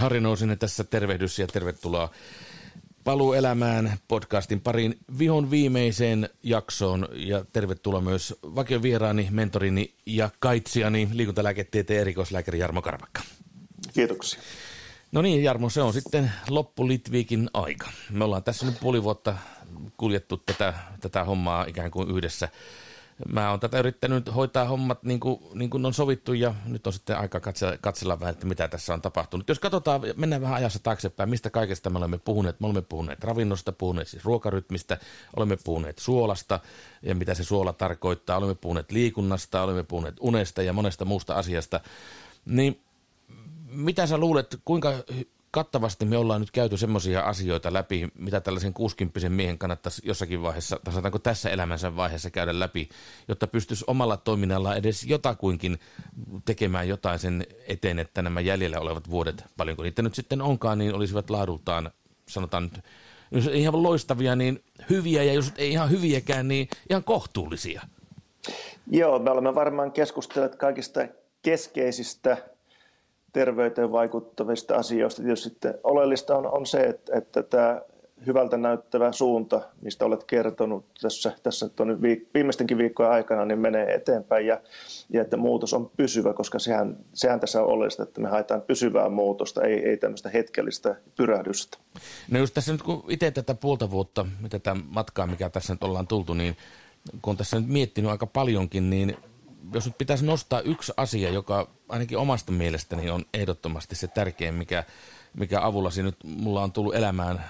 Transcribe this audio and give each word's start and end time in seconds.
Harri 0.00 0.20
Nousinen 0.20 0.58
tässä 0.58 0.84
tervehdys 0.84 1.38
ja 1.38 1.46
tervetuloa 1.46 2.10
Paluu 3.04 3.32
elämään 3.32 3.98
podcastin 4.08 4.60
parin 4.60 4.98
vihon 5.18 5.50
viimeiseen 5.50 6.28
jaksoon 6.42 7.08
ja 7.12 7.44
tervetuloa 7.52 8.00
myös 8.00 8.34
vakiovieraani, 8.42 9.28
mentorini 9.30 9.94
ja 10.06 10.30
kaitsiani, 10.38 11.08
liikuntalääketieteen 11.12 12.00
erikoislääkäri 12.00 12.58
Jarmo 12.58 12.82
Karvakka. 12.82 13.22
Kiitoksia. 13.94 14.40
No 15.12 15.22
niin 15.22 15.42
Jarmo, 15.44 15.70
se 15.70 15.82
on 15.82 15.92
sitten 15.92 16.32
loppu 16.48 16.88
Litviikin 16.88 17.50
aika. 17.54 17.90
Me 18.10 18.24
ollaan 18.24 18.44
tässä 18.44 18.66
nyt 18.66 18.80
puoli 18.80 19.02
vuotta 19.02 19.36
kuljettu 19.96 20.36
tätä, 20.36 20.74
tätä 21.00 21.24
hommaa 21.24 21.64
ikään 21.64 21.90
kuin 21.90 22.10
yhdessä 22.10 22.48
mä 23.28 23.50
oon 23.50 23.60
tätä 23.60 23.78
yrittänyt 23.78 24.34
hoitaa 24.34 24.64
hommat 24.64 25.02
niin 25.02 25.20
kuin, 25.20 25.40
niin 25.54 25.70
kuin 25.70 25.86
on 25.86 25.94
sovittu 25.94 26.32
ja 26.32 26.54
nyt 26.66 26.86
on 26.86 26.92
sitten 26.92 27.18
aika 27.18 27.40
katsella, 27.40 27.78
katsella 27.80 28.20
vähän, 28.20 28.32
että 28.32 28.46
mitä 28.46 28.68
tässä 28.68 28.94
on 28.94 29.02
tapahtunut. 29.02 29.48
Jos 29.48 29.58
katsotaan, 29.58 30.00
mennään 30.16 30.42
vähän 30.42 30.56
ajassa 30.56 30.78
taaksepäin, 30.78 31.30
mistä 31.30 31.50
kaikesta 31.50 31.90
me 31.90 31.98
olemme 31.98 32.18
puhuneet. 32.18 32.60
Me 32.60 32.66
olemme 32.66 32.82
puhuneet 32.82 33.24
ravinnosta, 33.24 33.72
puhuneet 33.72 34.08
siis 34.08 34.24
ruokarytmistä, 34.24 34.98
olemme 35.36 35.56
puhuneet 35.64 35.98
suolasta 35.98 36.60
ja 37.02 37.14
mitä 37.14 37.34
se 37.34 37.44
suola 37.44 37.72
tarkoittaa, 37.72 38.36
olemme 38.36 38.54
puhuneet 38.54 38.92
liikunnasta, 38.92 39.62
olemme 39.62 39.82
puhuneet 39.82 40.16
unesta 40.20 40.62
ja 40.62 40.72
monesta 40.72 41.04
muusta 41.04 41.34
asiasta. 41.34 41.80
Niin 42.44 42.80
mitä 43.70 44.06
sä 44.06 44.18
luulet, 44.18 44.56
kuinka 44.64 44.92
kattavasti 45.50 46.04
me 46.04 46.16
ollaan 46.16 46.40
nyt 46.40 46.50
käyty 46.50 46.76
semmoisia 46.76 47.20
asioita 47.20 47.72
läpi, 47.72 48.08
mitä 48.18 48.40
tällaisen 48.40 48.74
60 48.74 49.28
miehen 49.28 49.58
kannattaisi 49.58 50.02
jossakin 50.04 50.42
vaiheessa, 50.42 50.80
tai 50.84 50.92
sanotaanko 50.92 51.18
tässä 51.18 51.50
elämänsä 51.50 51.96
vaiheessa 51.96 52.30
käydä 52.30 52.58
läpi, 52.58 52.88
jotta 53.28 53.46
pystyisi 53.46 53.84
omalla 53.86 54.16
toiminnallaan 54.16 54.76
edes 54.76 55.04
jotakuinkin 55.04 55.78
tekemään 56.44 56.88
jotain 56.88 57.18
sen 57.18 57.46
eteen, 57.68 57.98
että 57.98 58.22
nämä 58.22 58.40
jäljellä 58.40 58.80
olevat 58.80 59.10
vuodet, 59.10 59.44
paljonko 59.56 59.82
niitä 59.82 60.02
nyt 60.02 60.14
sitten 60.14 60.42
onkaan, 60.42 60.78
niin 60.78 60.94
olisivat 60.94 61.30
laadultaan, 61.30 61.90
sanotaan 62.28 62.62
nyt, 62.62 62.84
jos 63.30 63.46
ei 63.46 63.60
ihan 63.60 63.82
loistavia, 63.82 64.36
niin 64.36 64.64
hyviä, 64.90 65.22
ja 65.22 65.32
jos 65.32 65.52
ei 65.56 65.70
ihan 65.70 65.90
hyviäkään, 65.90 66.48
niin 66.48 66.68
ihan 66.90 67.04
kohtuullisia. 67.04 67.82
Joo, 68.86 69.18
me 69.18 69.30
olemme 69.30 69.54
varmaan 69.54 69.92
keskustelleet 69.92 70.56
kaikista 70.56 71.00
keskeisistä 71.42 72.36
terveyteen 73.32 73.92
vaikuttavista 73.92 74.76
asioista. 74.76 75.22
Tietysti 75.22 75.48
sitten 75.48 75.74
oleellista 75.84 76.36
on, 76.36 76.46
on 76.46 76.66
se, 76.66 76.80
että, 76.80 77.18
että 77.18 77.42
tämä 77.42 77.80
hyvältä 78.26 78.56
näyttävä 78.56 79.12
suunta, 79.12 79.60
mistä 79.82 80.04
olet 80.04 80.24
kertonut 80.24 80.84
tässä, 81.02 81.32
tässä 81.42 81.66
viik- 81.66 82.26
viimeistenkin 82.34 82.78
viikkojen 82.78 83.12
aikana, 83.12 83.44
niin 83.44 83.58
menee 83.58 83.94
eteenpäin 83.94 84.46
ja, 84.46 84.60
ja 85.12 85.22
että 85.22 85.36
muutos 85.36 85.74
on 85.74 85.90
pysyvä, 85.96 86.32
koska 86.32 86.58
sehän, 86.58 86.96
sehän 87.12 87.40
tässä 87.40 87.62
on 87.62 87.68
oleellista, 87.68 88.02
että 88.02 88.20
me 88.20 88.28
haetaan 88.28 88.62
pysyvää 88.62 89.08
muutosta, 89.08 89.62
ei, 89.62 89.88
ei 89.88 89.96
tämmöistä 89.96 90.28
hetkellistä 90.28 90.96
pyrähdystä. 91.16 91.78
No 92.30 92.38
just 92.38 92.54
tässä 92.54 92.72
nyt 92.72 92.82
kun 92.82 93.04
itse 93.08 93.30
tätä 93.30 93.54
puolta 93.54 93.90
vuotta, 93.90 94.26
tätä 94.50 94.76
matkaa, 94.88 95.26
mikä 95.26 95.50
tässä 95.50 95.74
nyt 95.74 95.84
ollaan 95.84 96.06
tultu, 96.06 96.34
niin 96.34 96.56
kun 97.22 97.30
on 97.30 97.36
tässä 97.36 97.60
nyt 97.60 97.68
miettinyt 97.68 98.10
aika 98.10 98.26
paljonkin, 98.26 98.90
niin 98.90 99.16
jos 99.74 99.86
nyt 99.86 99.98
pitäisi 99.98 100.26
nostaa 100.26 100.60
yksi 100.60 100.92
asia, 100.96 101.30
joka 101.30 101.68
ainakin 101.88 102.18
omasta 102.18 102.52
mielestäni 102.52 103.10
on 103.10 103.24
ehdottomasti 103.34 103.94
se 103.94 104.08
tärkein, 104.08 104.54
mikä, 104.54 104.84
mikä 105.34 105.60
avullasi 105.62 106.02
nyt 106.02 106.16
mulla 106.24 106.62
on 106.62 106.72
tullut 106.72 106.94
elämään 106.94 107.44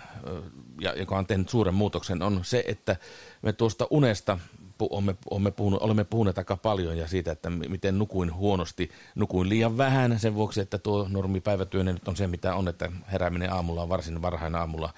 ja 0.80 0.94
joka 0.94 1.18
on 1.18 1.26
tehnyt 1.26 1.48
suuren 1.48 1.74
muutoksen, 1.74 2.22
on 2.22 2.40
se, 2.44 2.64
että 2.66 2.96
me 3.42 3.52
tuosta 3.52 3.86
unesta 3.90 4.38
olemme, 4.80 5.16
olemme, 5.30 5.50
puhunut, 5.50 5.82
olemme 5.82 6.04
puhuneet 6.04 6.38
aika 6.38 6.56
paljon 6.56 6.96
ja 6.98 7.08
siitä, 7.08 7.32
että 7.32 7.50
miten 7.50 7.98
nukuin 7.98 8.34
huonosti, 8.34 8.90
nukuin 9.14 9.48
liian 9.48 9.78
vähän 9.78 10.18
sen 10.18 10.34
vuoksi, 10.34 10.60
että 10.60 10.78
tuo 10.78 11.06
normipäivätyönen 11.08 11.94
nyt 11.94 12.08
on 12.08 12.16
se, 12.16 12.26
mitä 12.26 12.54
on, 12.54 12.68
että 12.68 12.92
herääminen 13.12 13.52
aamulla 13.52 13.82
on 13.82 13.88
varsin 13.88 14.22
varhain 14.22 14.54
aamulla. 14.54 14.94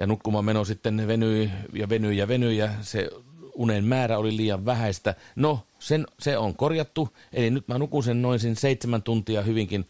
Ja 0.00 0.06
nukkumaan 0.06 0.44
meno 0.44 0.64
sitten 0.64 1.06
venyi 1.06 1.50
ja 1.72 1.88
venyi 1.88 2.16
ja 2.16 2.28
venyi 2.28 2.56
ja 2.56 2.68
se 2.80 3.10
unen 3.56 3.84
määrä 3.84 4.18
oli 4.18 4.36
liian 4.36 4.64
vähäistä. 4.64 5.14
No, 5.36 5.66
sen, 5.78 6.06
se 6.18 6.38
on 6.38 6.56
korjattu, 6.56 7.08
eli 7.32 7.50
nyt 7.50 7.68
mä 7.68 7.78
nukun 7.78 8.02
sen 8.02 8.22
noin 8.22 8.40
sen 8.40 8.56
seitsemän 8.56 9.02
tuntia 9.02 9.42
hyvinkin 9.42 9.86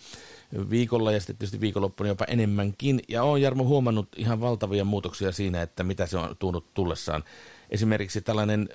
viikolla 0.71 1.13
ja 1.13 1.21
sitten 1.21 1.37
tietysti 1.37 1.61
viikonloppuna 1.61 2.09
jopa 2.09 2.25
enemmänkin. 2.29 3.01
Ja 3.09 3.23
olen 3.23 3.43
Jarmo 3.43 3.65
huomannut 3.65 4.09
ihan 4.17 4.41
valtavia 4.41 4.85
muutoksia 4.85 5.33
siinä, 5.33 5.63
että 5.63 5.83
mitä 5.83 6.07
se 6.07 6.19
on 6.19 6.37
tuonut 6.39 6.75
tullessaan. 6.75 7.25
Esimerkiksi 7.71 8.21
tällainen, 8.21 8.69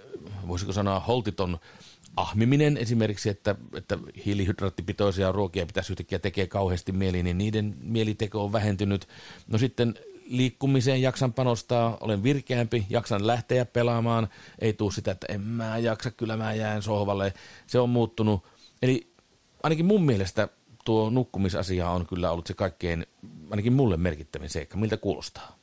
voisiko 0.47 0.73
sanoa 0.73 0.99
holtiton 0.99 1.59
ahmiminen 2.15 2.77
esimerkiksi, 2.77 3.29
että, 3.29 3.55
että 3.73 3.97
hiilihydraattipitoisia 4.25 5.31
ruokia 5.31 5.65
pitäisi 5.65 5.93
yhtäkkiä 5.93 6.19
tekee 6.19 6.47
kauheasti 6.47 6.91
mieli, 6.91 7.23
niin 7.23 7.37
niiden 7.37 7.77
mieliteko 7.81 8.43
on 8.43 8.53
vähentynyt. 8.53 9.07
No 9.47 9.57
sitten 9.57 9.95
liikkumiseen 10.31 11.01
jaksan 11.01 11.33
panostaa, 11.33 11.97
olen 12.01 12.23
virkeämpi, 12.23 12.85
jaksan 12.89 13.27
lähteä 13.27 13.65
pelaamaan, 13.65 14.27
ei 14.59 14.73
tule 14.73 14.91
sitä, 14.91 15.11
että 15.11 15.27
en 15.29 15.41
mä 15.41 15.77
jaksa, 15.77 16.11
kyllä 16.11 16.37
mä 16.37 16.53
jään 16.53 16.81
sohvalle, 16.81 17.33
se 17.67 17.79
on 17.79 17.89
muuttunut. 17.89 18.43
Eli 18.81 19.13
ainakin 19.63 19.85
mun 19.85 20.03
mielestä 20.03 20.47
tuo 20.85 21.09
nukkumisasia 21.09 21.89
on 21.89 22.05
kyllä 22.07 22.31
ollut 22.31 22.47
se 22.47 22.53
kaikkein, 22.53 23.05
ainakin 23.49 23.73
mulle 23.73 23.97
merkittävin 23.97 24.49
seikka. 24.49 24.77
Miltä 24.77 24.97
kuulostaa? 24.97 25.57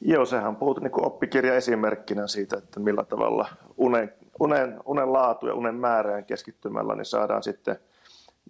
Joo, 0.00 0.26
sehän 0.26 0.56
puhut 0.56 0.80
niin 0.80 1.06
oppikirja 1.06 1.54
esimerkkinä 1.54 2.26
siitä, 2.26 2.56
että 2.56 2.80
millä 2.80 3.04
tavalla 3.04 3.48
unen, 3.76 4.12
unen, 4.40 4.80
unen 4.84 5.12
laatu 5.12 5.46
ja 5.46 5.54
unen 5.54 5.74
määrään 5.74 6.24
keskittymällä 6.24 6.94
niin 6.94 7.04
saadaan 7.04 7.42
sitten 7.42 7.76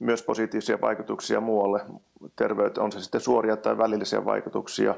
myös 0.00 0.22
positiivisia 0.22 0.80
vaikutuksia 0.80 1.40
muualle 1.40 1.80
terveyteen, 2.36 2.84
on 2.84 2.92
se 2.92 3.00
sitten 3.00 3.20
suoria 3.20 3.56
tai 3.56 3.78
välillisiä 3.78 4.24
vaikutuksia. 4.24 4.94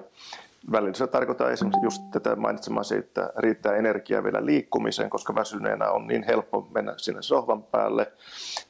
Välillisiä 0.72 1.06
tarkoittaa 1.06 1.50
esimerkiksi 1.50 1.86
just 1.86 2.02
tätä 2.12 2.36
mainitsemaan 2.36 2.84
se, 2.84 2.96
että 2.96 3.32
riittää 3.36 3.76
energiaa 3.76 4.24
vielä 4.24 4.46
liikkumiseen, 4.46 5.10
koska 5.10 5.34
väsyneenä 5.34 5.90
on 5.90 6.06
niin 6.06 6.22
helppo 6.22 6.68
mennä 6.74 6.94
sinne 6.96 7.22
sohvan 7.22 7.62
päälle. 7.62 8.12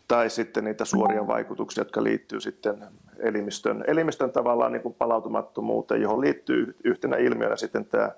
Tai 0.09 0.31
sitten 0.31 0.65
niitä 0.65 0.85
suoria 0.85 1.27
vaikutuksia, 1.27 1.81
jotka 1.81 2.05
liittyy 2.05 2.41
sitten 2.41 2.87
elimistön, 3.19 3.85
elimistön 3.87 4.33
tavallaan 4.33 4.73
niin 4.73 4.83
kuin 4.83 4.95
palautumattomuuteen, 4.95 6.03
johon 6.03 6.21
liittyy 6.21 6.77
yhtenä 6.85 7.17
ilmiönä 7.17 7.57
sitten 7.57 7.85
tämä 7.85 8.11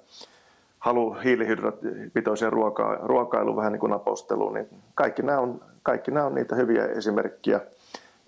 halu 0.78 1.16
hiilihydraattipitoiseen 1.24 2.52
ruoka, 2.52 2.98
ruokailuun, 3.02 3.56
vähän 3.56 3.72
niin 3.72 3.80
kuin 3.80 3.92
aposteluun, 3.92 4.54
niin 4.54 4.68
kaikki 4.94 5.22
nämä 5.22 5.38
on, 5.38 5.60
kaikki 5.82 6.10
nämä 6.10 6.26
on 6.26 6.34
niitä 6.34 6.56
hyviä 6.56 6.86
esimerkkejä– 6.86 7.60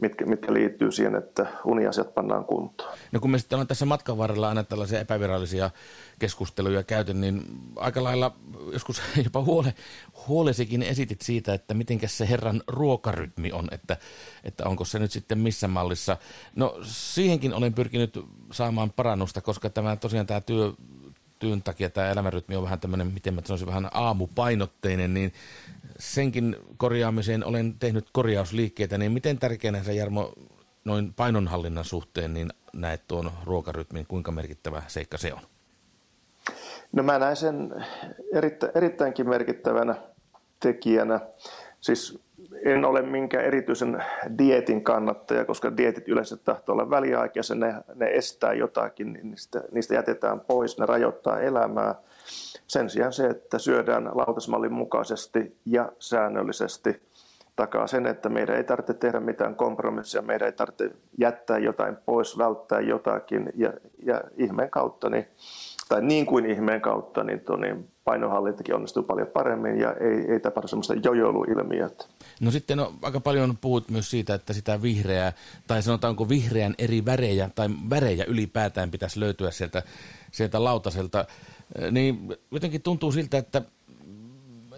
mitkä, 0.01 0.27
mitkä 0.27 0.53
liittyy 0.53 0.93
siihen, 0.93 1.15
että 1.15 1.47
uniasiat 1.65 2.15
pannaan 2.15 2.45
kuntoon. 2.45 2.99
No 3.13 3.21
kun 3.21 3.31
me 3.31 3.39
sitten 3.39 3.57
ollaan 3.57 3.67
tässä 3.67 3.87
matkan 3.87 4.19
varrella 4.19 4.49
aina 4.49 4.65
tällaisia 4.65 5.01
epävirallisia 5.01 5.71
keskusteluja 6.19 6.83
käyty, 6.83 7.15
niin 7.15 7.43
aika 7.77 8.05
lailla 8.05 8.37
joskus 8.73 9.03
jopa 9.25 9.43
huole, 9.43 9.75
huolesikin 10.29 10.83
esitit 10.83 11.21
siitä, 11.21 11.55
että 11.55 11.75
miten 11.75 12.01
se 12.07 12.29
herran 12.29 12.63
ruokarytmi 12.67 13.53
on, 13.53 13.69
että, 13.71 13.97
että 14.45 14.69
onko 14.69 14.85
se 14.85 14.99
nyt 14.99 15.13
sitten 15.13 15.39
missä 15.39 15.69
mallissa. 15.69 16.17
No 16.57 16.79
siihenkin 16.83 17.55
olen 17.55 17.75
pyrkinyt 17.75 18.25
saamaan 18.53 18.91
parannusta, 18.91 19.41
koska 19.41 19.71
tämä 19.71 19.97
tosiaan 19.97 20.27
tämä 20.27 20.41
työ, 20.41 20.73
työn 21.39 21.63
takia 21.63 21.91
tämä 21.91 22.11
elämänrytmi 22.11 22.57
on 22.57 22.65
vähän 22.65 22.81
tämmöinen, 22.81 23.07
miten 23.07 23.35
mä 23.35 23.41
sanoisin, 23.45 23.67
vähän 23.67 23.89
aamupainotteinen, 23.93 25.15
niin 25.15 25.33
senkin 25.99 26.57
korjaamiseen 26.77 27.45
olen 27.45 27.79
tehnyt 27.79 28.07
korjausliikkeitä, 28.13 28.99
niin 28.99 29.13
miten 29.13 29.39
tärkeänä 29.39 29.83
se 29.83 29.95
Jarmo 29.95 30.33
noin 30.85 31.15
painonhallinnan 31.15 31.85
suhteen 31.85 32.35
niin 32.35 32.49
näet 32.73 33.03
tuon 33.09 33.31
ruokarytmin, 33.45 34.07
kuinka 34.07 34.33
merkittävä 34.33 34.83
seikka 34.87 35.19
se 35.19 35.33
on? 35.33 35.41
No 36.93 37.03
mä 37.03 37.19
näen 37.19 37.37
sen 37.37 37.85
erittä, 38.33 38.73
erittäinkin 38.75 39.29
merkittävänä 39.29 39.95
tekijänä. 40.61 41.21
Siis 41.81 42.19
en 42.65 42.85
ole 42.85 43.03
minkään 43.03 43.45
erityisen 43.45 44.05
dietin 44.39 44.85
kannattaja, 44.85 45.45
koska 45.45 45.77
dietit 45.77 46.09
yleensä 46.09 46.37
tahtoo 46.37 46.73
olla 46.73 46.91
väliaikaisia, 46.91 47.57
ne, 47.57 47.75
ne 47.95 48.07
estää 48.07 48.53
jotakin, 48.53 49.13
niin 49.13 49.31
niistä, 49.31 49.63
niistä 49.73 49.95
jätetään 49.95 50.41
pois, 50.41 50.79
ne 50.79 50.87
rajoittaa 50.87 51.41
elämää. 51.41 51.95
Sen 52.67 52.91
sijaan 52.91 53.13
se, 53.13 53.27
että 53.27 53.59
syödään 53.59 54.11
lautasmallin 54.15 54.73
mukaisesti 54.73 55.57
ja 55.65 55.93
säännöllisesti 55.99 57.03
takaa 57.57 57.87
sen, 57.87 58.07
että 58.07 58.29
meidän 58.29 58.57
ei 58.57 58.65
tarvitse 58.65 58.95
tehdä 58.95 59.21
mitään 59.21 59.55
kompromissia, 59.55 60.23
meidän 60.23 60.47
ei 60.47 60.53
tarvitse 60.53 60.91
jättää 61.19 61.59
jotain 61.59 61.97
pois, 62.07 62.39
välttää 62.39 62.81
jotakin 62.81 63.53
ja, 63.57 63.73
ja 64.03 64.21
ihmeen 64.37 64.71
kautta, 64.71 65.11
niin, 65.11 65.27
tai 65.89 66.03
niin 66.03 66.27
kuin 66.27 66.47
ihmeen 66.47 66.81
kautta, 66.81 67.25
niin, 67.25 67.43
niin 67.61 67.89
painonhallintakin 68.05 68.75
onnistuu 68.75 69.03
paljon 69.03 69.29
paremmin 69.29 69.81
ja 69.81 69.93
ei, 69.93 70.33
ei 70.33 70.41
tapahdu 70.41 70.69
sellaista 70.69 70.95
jojoiluilmiötä. 70.95 72.05
No 72.41 72.51
sitten 72.51 72.81
on 72.81 72.99
aika 73.03 73.21
paljon 73.21 73.59
puhut 73.61 73.89
myös 73.91 74.11
siitä, 74.11 74.35
että 74.35 74.53
sitä 74.53 74.83
vihreää, 74.83 75.33
tai 75.67 75.83
sanotaanko 75.83 76.29
vihreän 76.29 76.75
eri 76.79 77.05
värejä, 77.05 77.51
tai 77.55 77.69
värejä 77.91 78.25
ylipäätään 78.25 78.91
pitäisi 78.91 79.21
löytyä 79.21 79.51
sieltä, 79.51 79.83
sieltä 80.33 80.65
lautaselta. 80.65 81.27
Niin 81.91 82.37
jotenkin 82.51 82.83
tuntuu 82.83 83.13
siltä, 83.13 83.39
että 83.39 83.63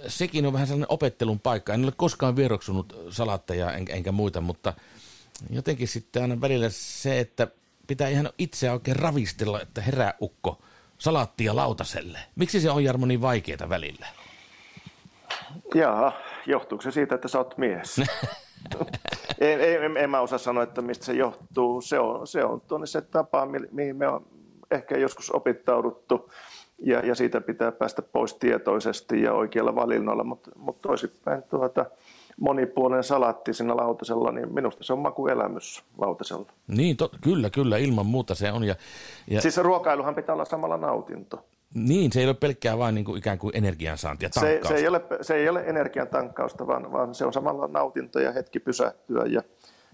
sekin 0.09 0.47
on 0.47 0.53
vähän 0.53 0.67
sellainen 0.67 0.93
opettelun 0.93 1.41
paikka. 1.41 1.75
En 1.75 1.85
ole 1.85 1.93
koskaan 1.97 2.37
vieroksunut 2.37 2.97
salatteja 3.11 3.73
enkä 3.73 4.13
muita, 4.13 4.41
mutta 4.41 4.73
jotenkin 5.51 5.89
sitten 5.89 6.23
aina 6.23 6.41
välillä 6.41 6.69
se, 6.71 7.21
että 7.21 7.49
pitää 7.87 8.09
ihan 8.09 8.31
itseä 8.39 8.73
oikein 8.73 8.97
ravistella, 8.97 9.61
että 9.61 9.81
herää 9.81 10.15
ukko 10.21 10.63
salaattia 10.99 11.57
lautaselle. 11.57 12.19
Miksi 12.37 12.61
se 12.61 12.71
on 12.71 12.85
Jarmo 12.85 13.07
niin 13.07 13.21
vaikeaa 13.21 13.69
välillä? 13.69 14.07
Jaa, 15.75 16.13
johtuuko 16.47 16.83
se 16.83 16.91
siitä, 16.91 17.15
että 17.15 17.29
sä 17.29 17.39
oot 17.39 17.59
mies? 17.59 17.99
en, 19.41 19.61
en, 19.61 19.97
en, 19.97 20.11
mä 20.11 20.21
osaa 20.21 20.39
sanoa, 20.39 20.63
että 20.63 20.83
mistä 20.83 21.05
se 21.05 21.13
johtuu. 21.13 21.81
Se 21.81 21.99
on, 21.99 22.27
se 22.27 22.45
on 22.45 22.61
tuonne 22.61 22.87
se 22.87 23.01
tapa, 23.01 23.49
mihin 23.71 23.97
me 23.97 24.09
on 24.09 24.27
ehkä 24.71 24.99
joskus 24.99 25.31
opittauduttu 25.31 26.31
ja, 26.79 27.07
ja 27.07 27.15
siitä 27.15 27.41
pitää 27.41 27.73
päästä 27.73 28.03
pois 28.03 28.35
tietoisesti 28.35 29.23
ja 29.23 29.33
oikealla 29.33 29.75
valinnoilla, 29.75 30.25
mutta, 30.25 30.51
mutta 30.57 30.89
toisinpäin 30.89 31.43
tuota, 31.43 31.87
monipuolinen 32.41 33.05
salaatti 33.05 33.55
siinä 33.55 33.77
lautasella, 33.77 34.33
niin 34.33 34.55
minusta 34.55 34.85
se 34.85 34.93
on 34.93 34.99
makuelämys 34.99 35.85
lautasella. 35.99 36.47
Niin, 36.69 36.97
to, 36.97 37.11
kyllä, 37.21 37.51
kyllä, 37.51 37.77
ilman 37.77 38.07
muuta 38.07 38.35
se 38.35 38.53
on. 38.53 38.65
Ja, 38.65 38.75
ja... 39.31 39.41
Siis 39.41 39.59
ruokailuhan 39.59 40.15
pitää 40.15 40.33
olla 40.33 40.45
samalla 40.45 40.77
nautinto. 40.77 41.45
Niin, 41.75 42.13
se 42.13 42.21
ei 42.21 42.27
ole 42.27 42.35
pelkkää 42.35 42.79
vain 42.79 42.95
niin 42.95 43.05
kuin 43.05 43.19
ikään 43.19 43.39
kuin 43.39 43.57
energiansaantia, 43.57 44.29
se, 44.33 44.61
se, 44.69 44.75
ei 44.75 44.89
ole, 44.89 45.01
se 45.21 45.35
ei 45.35 45.49
ole 45.49 45.61
energian 45.67 46.09
tankkausta, 46.09 46.67
vaan, 46.67 46.93
vaan 46.93 47.15
se 47.15 47.25
on 47.25 47.33
samalla 47.33 47.67
nautinto 47.67 48.21
ja 48.21 48.33
hetki 48.33 48.61
pysähtyä 48.61 49.25
ja, 49.27 49.43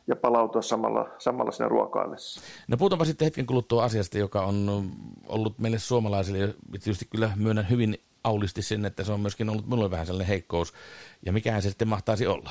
ja 0.07 0.17
palautua 0.17 0.63
samalla, 0.63 1.09
samalla 1.19 1.51
sinne 1.51 1.69
ruokaillessa. 1.69 2.41
No 2.69 2.77
puhutaanpa 2.77 3.05
sitten 3.05 3.27
hetken 3.27 3.47
kuluttua 3.47 3.85
asiasta, 3.85 4.19
joka 4.19 4.43
on 4.43 4.91
ollut 5.27 5.59
meille 5.59 5.79
suomalaisille, 5.79 6.39
ja 6.39 6.49
tietysti 6.71 7.05
kyllä 7.11 7.31
myönnän 7.37 7.71
hyvin 7.71 7.99
aulisti 8.25 8.63
sen, 8.63 8.85
että 8.85 9.05
se 9.05 9.13
on 9.13 9.21
myöskin 9.21 9.51
ollut 9.51 9.67
minulle 9.67 9.91
vähän 9.91 10.07
sellainen 10.07 10.29
heikkous, 10.29 10.73
ja 11.27 11.33
mikähän 11.33 11.63
se 11.63 11.69
sitten 11.69 11.89
mahtaisi 11.89 12.27
olla. 12.27 12.51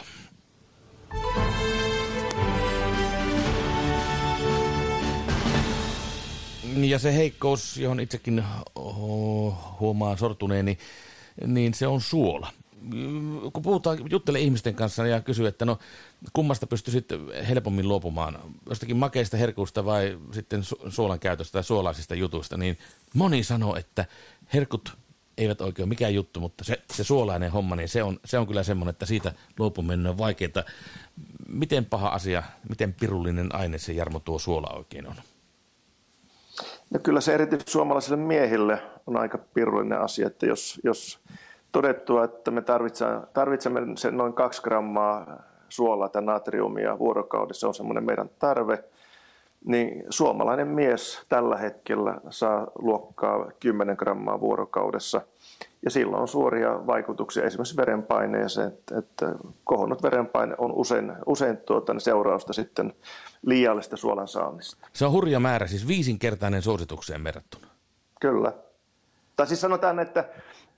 Ja 6.83 6.99
se 6.99 7.15
heikkous, 7.15 7.77
johon 7.77 7.99
itsekin 7.99 8.43
huomaan 9.79 10.17
sortuneeni, 10.17 10.77
niin 11.47 11.73
se 11.73 11.87
on 11.87 12.01
suola. 12.01 12.51
Kun 13.53 13.63
puhutaan, 13.63 13.97
juttelee 14.09 14.41
ihmisten 14.41 14.75
kanssa 14.75 15.07
ja 15.07 15.21
kysyy, 15.21 15.47
että 15.47 15.65
no 15.65 15.79
kummasta 16.33 16.67
pystyisit 16.67 17.05
helpommin 17.47 17.87
luopumaan, 17.87 18.39
jostakin 18.69 18.97
makeista 18.97 19.37
herkusta 19.37 19.85
vai 19.85 20.19
sitten 20.31 20.61
suolan 20.89 21.19
käytöstä 21.19 21.51
tai 21.51 21.63
suolaisista 21.63 22.15
jutuista, 22.15 22.57
niin 22.57 22.77
moni 23.15 23.43
sanoo, 23.43 23.75
että 23.75 24.05
herkut 24.53 24.97
eivät 25.37 25.61
oikein 25.61 25.83
ole 25.83 25.89
mikään 25.89 26.13
juttu, 26.13 26.39
mutta 26.39 26.63
se, 26.63 26.81
se 26.93 27.03
suolainen 27.03 27.51
homma, 27.51 27.75
niin 27.75 27.89
se 27.89 28.03
on, 28.03 28.19
se 28.25 28.37
on 28.37 28.47
kyllä 28.47 28.63
semmoinen, 28.63 28.89
että 28.89 29.05
siitä 29.05 29.33
luopuminen 29.59 30.07
on 30.07 30.17
vaikeaa. 30.17 30.63
Miten 31.47 31.85
paha 31.85 32.09
asia, 32.09 32.43
miten 32.69 32.93
pirullinen 32.93 33.55
aine 33.55 33.77
se 33.77 33.93
Jarmo 33.93 34.19
tuo 34.19 34.39
suola 34.39 34.69
oikein 34.77 35.07
on? 35.07 35.15
No 36.91 36.99
kyllä 37.03 37.21
se 37.21 37.33
erityisesti 37.33 37.71
suomalaisille 37.71 38.17
miehille 38.17 38.81
on 39.07 39.17
aika 39.17 39.38
pirullinen 39.53 40.01
asia, 40.01 40.27
että 40.27 40.45
jos, 40.45 40.81
jos 40.83 41.19
todettua, 41.71 42.23
että 42.23 42.51
me 42.51 42.61
tarvitsemme, 42.61 43.21
tarvitsemme 43.33 43.81
sen 43.95 44.17
noin 44.17 44.33
kaksi 44.33 44.61
grammaa 44.61 45.43
suolaa 45.69 46.09
tai 46.09 46.21
natriumia 46.21 46.99
vuorokaudessa, 46.99 47.67
on 47.67 47.73
semmoinen 47.73 48.03
meidän 48.03 48.29
tarve, 48.39 48.83
niin 49.65 50.03
suomalainen 50.09 50.67
mies 50.67 51.25
tällä 51.29 51.57
hetkellä 51.57 52.21
saa 52.29 52.67
luokkaa 52.79 53.51
10 53.59 53.95
grammaa 53.99 54.39
vuorokaudessa. 54.39 55.21
Ja 55.83 55.91
sillä 55.91 56.17
on 56.17 56.27
suoria 56.27 56.87
vaikutuksia 56.87 57.43
esimerkiksi 57.43 57.77
verenpaineeseen, 57.77 58.67
että, 58.67 58.97
että 58.97 59.35
kohonnut 59.63 60.03
verenpaine 60.03 60.55
on 60.57 60.71
usein, 60.71 61.13
usein 61.25 61.57
tuota, 61.57 61.99
seurausta 61.99 62.53
sitten 62.53 62.93
liiallista 63.45 63.97
suolan 63.97 64.27
saannista. 64.27 64.87
Se 64.93 65.05
on 65.05 65.11
hurja 65.11 65.39
määrä, 65.39 65.67
siis 65.67 65.87
viisinkertainen 65.87 66.61
suositukseen 66.61 67.23
verrattuna. 67.23 67.67
Kyllä. 68.19 68.53
Tai 69.35 69.47
siis 69.47 69.61
sanotaan, 69.61 69.99
että 69.99 70.29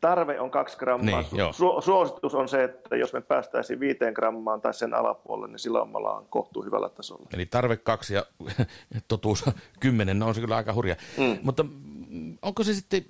tarve 0.02 0.40
on 0.40 0.52
kaksi 0.52 0.78
grammaa. 0.78 1.22
Niin, 1.22 1.42
Su- 1.42 1.82
suositus 1.82 2.36
on 2.36 2.50
se, 2.50 2.64
että 2.64 2.96
jos 2.96 3.14
me 3.14 3.22
päästäisiin 3.22 3.80
viiteen 3.80 4.14
grammaan 4.14 4.62
tai 4.62 4.74
sen 4.74 4.94
alapuolelle, 4.94 5.48
niin 5.48 5.60
silloin 5.60 5.90
me 5.90 5.98
ollaan 5.98 6.26
kohtuu 6.30 6.64
hyvällä 6.64 6.90
tasolla. 6.90 7.28
Eli 7.34 7.46
tarve 7.46 7.78
kaksi 7.78 8.14
ja 8.14 8.26
totuus 9.08 9.46
kymmenen, 9.80 10.20
no 10.20 10.28
on 10.28 10.36
se 10.36 10.42
kyllä 10.42 10.56
aika 10.56 10.74
hurja. 10.74 10.96
Mm. 11.18 11.40
Mutta 11.44 11.66
onko 12.42 12.64
se 12.64 12.74
sitten, 12.74 13.06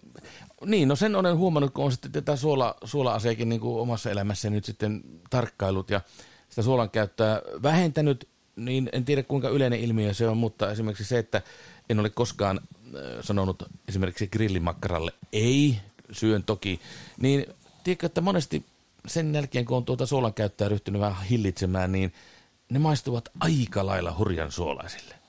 niin 0.66 0.88
no 0.88 0.96
sen 0.96 1.16
olen 1.16 1.38
huomannut, 1.38 1.74
kun 1.74 1.86
on 1.86 1.92
sitten 1.92 2.12
tätä 2.12 2.36
suola, 2.36 2.76
suola-aseekin 2.84 3.50
niin 3.50 3.62
kuin 3.62 3.82
omassa 3.82 4.12
elämässä 4.12 4.50
nyt 4.50 4.66
sitten 4.66 5.02
tarkkailut 5.30 5.90
ja 5.90 6.02
sitä 6.50 6.62
suolan 6.62 6.90
käyttöä 6.90 7.42
vähentänyt, 7.64 8.28
niin 8.56 8.90
en 8.92 9.06
tiedä 9.06 9.24
kuinka 9.24 9.50
yleinen 9.50 9.80
ilmiö 9.80 10.14
se 10.14 10.28
on, 10.28 10.38
mutta 10.38 10.72
esimerkiksi 10.72 11.06
se, 11.06 11.18
että 11.18 11.42
en 11.90 12.00
ole 12.00 12.10
koskaan 12.10 12.60
äh, 12.60 13.02
sanonut 13.22 13.64
esimerkiksi 13.88 14.28
grillimakkaralle 14.28 15.12
ei, 15.34 15.80
syön 16.12 16.44
toki, 16.44 16.80
niin 17.20 17.46
tiedätkö, 17.84 18.06
että 18.06 18.22
monesti 18.22 18.66
sen 19.08 19.36
jälkeen, 19.36 19.66
kun 19.66 19.78
on 19.78 19.86
tuota 19.86 20.06
suolan 20.06 20.34
käyttöä 20.34 20.70
ryhtynyt 20.70 21.02
vähän 21.02 21.24
hillitsemään, 21.24 21.92
niin 21.92 22.14
ne 22.70 22.80
maistuvat 22.80 23.30
aika 23.40 23.86
lailla 23.86 24.16
hurjan 24.18 24.52
suolaisille. 24.52 25.23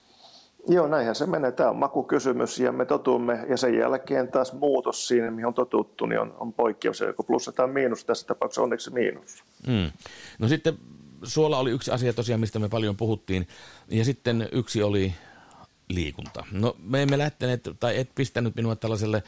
Joo, 0.68 0.86
näinhän 0.86 1.14
se 1.14 1.26
menee. 1.26 1.52
Tämä 1.52 1.70
on 1.70 1.76
makukysymys 1.76 2.58
ja 2.58 2.72
me 2.72 2.84
totumme 2.84 3.46
ja 3.48 3.56
sen 3.56 3.78
jälkeen 3.78 4.28
taas 4.28 4.52
muutos 4.52 5.08
siinä, 5.08 5.30
mihin 5.30 5.46
on 5.46 5.54
totuttu, 5.54 6.06
niin 6.06 6.20
on, 6.20 6.34
on 6.38 6.52
poikkeus. 6.52 7.00
Joko 7.00 7.22
plussa 7.22 7.52
tai 7.52 7.66
miinus, 7.66 8.04
tässä 8.04 8.26
tapauksessa 8.26 8.62
onneksi 8.62 8.92
miinus. 8.92 9.44
Mm. 9.66 9.90
No 10.38 10.48
sitten 10.48 10.78
suola 11.22 11.58
oli 11.58 11.70
yksi 11.70 11.90
asia 11.90 12.12
tosiaan, 12.12 12.40
mistä 12.40 12.58
me 12.58 12.68
paljon 12.68 12.96
puhuttiin. 12.96 13.48
Ja 13.88 14.04
sitten 14.04 14.48
yksi 14.52 14.82
oli 14.82 15.14
liikunta. 15.88 16.44
No 16.52 16.76
me 16.82 17.02
emme 17.02 17.18
lähteneet, 17.18 17.68
tai 17.80 17.98
et 17.98 18.10
pistänyt 18.14 18.56
minua 18.56 18.76
tällaiselle 18.76 19.22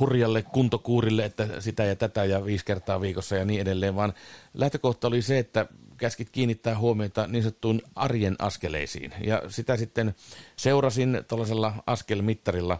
hurjalle 0.00 0.42
kuntokuurille, 0.42 1.24
että 1.24 1.60
sitä 1.60 1.84
ja 1.84 1.96
tätä 1.96 2.24
ja 2.24 2.44
viisi 2.44 2.64
kertaa 2.64 3.00
viikossa 3.00 3.36
ja 3.36 3.44
niin 3.44 3.60
edelleen, 3.60 3.96
vaan 3.96 4.12
lähtökohta 4.54 5.08
oli 5.08 5.22
se, 5.22 5.38
että 5.38 5.66
käskit 6.00 6.30
kiinnittää 6.30 6.78
huomiota 6.78 7.26
niin 7.26 7.42
sanottuun 7.42 7.82
arjen 7.94 8.36
askeleisiin. 8.38 9.12
Ja 9.24 9.42
sitä 9.48 9.76
sitten 9.76 10.14
seurasin 10.56 11.24
tällaisella 11.28 11.72
askelmittarilla. 11.86 12.78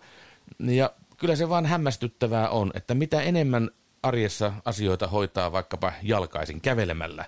Ja 0.58 0.90
kyllä 1.16 1.36
se 1.36 1.48
vaan 1.48 1.66
hämmästyttävää 1.66 2.48
on, 2.48 2.70
että 2.74 2.94
mitä 2.94 3.22
enemmän 3.22 3.70
arjessa 4.02 4.52
asioita 4.64 5.06
hoitaa 5.06 5.52
vaikkapa 5.52 5.92
jalkaisin 6.02 6.60
kävelemällä, 6.60 7.24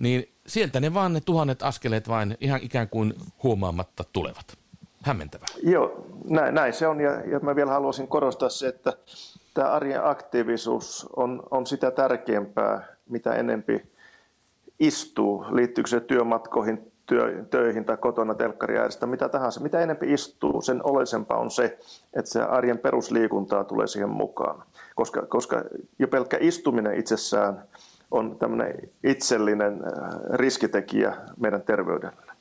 niin 0.00 0.32
sieltä 0.46 0.80
ne 0.80 0.94
vaan 0.94 1.12
ne 1.12 1.20
tuhannet 1.20 1.62
askeleet 1.62 2.08
vain 2.08 2.36
ihan 2.40 2.60
ikään 2.62 2.88
kuin 2.88 3.14
huomaamatta 3.42 4.04
tulevat. 4.12 4.58
Hämmentävää. 5.04 5.46
Joo, 5.62 6.06
näin, 6.28 6.54
näin 6.54 6.72
se 6.72 6.86
on. 6.86 7.00
Ja, 7.00 7.12
ja 7.12 7.40
mä 7.40 7.56
vielä 7.56 7.72
haluaisin 7.72 8.08
korostaa 8.08 8.48
se, 8.48 8.68
että 8.68 8.92
tämä 9.54 9.68
arjen 9.68 10.04
aktiivisuus 10.04 11.06
on, 11.16 11.42
on 11.50 11.66
sitä 11.66 11.90
tärkeämpää, 11.90 12.96
mitä 13.08 13.34
enempi 13.34 13.91
istuu. 14.86 15.44
Liittyykö 15.50 15.90
se 15.90 16.00
työmatkoihin, 16.00 16.92
työ, 17.06 17.44
töihin 17.50 17.84
tai 17.84 17.96
kotona 17.96 18.34
telkkari 18.34 18.78
äärestä, 18.78 19.06
mitä 19.06 19.28
tahansa. 19.28 19.60
Mitä 19.60 19.80
enempi 19.80 20.12
istuu, 20.12 20.62
sen 20.62 20.80
oleellisempaa 20.84 21.38
on 21.38 21.50
se, 21.50 21.78
että 22.14 22.30
se 22.30 22.42
arjen 22.42 22.78
perusliikuntaa 22.78 23.64
tulee 23.64 23.86
siihen 23.86 24.10
mukaan. 24.10 24.62
Koska, 24.94 25.26
koska 25.26 25.62
jo 25.98 26.08
pelkkä 26.08 26.38
istuminen 26.40 26.98
itsessään 26.98 27.62
on 28.10 28.36
tämmöinen 28.38 28.74
itsellinen 29.04 29.72
äh, 29.72 30.20
riskitekijä 30.34 31.16
meidän 31.36 31.62
terveydelle. 31.62 32.32